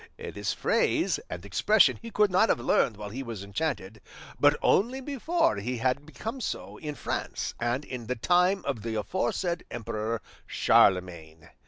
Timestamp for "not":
2.31-2.49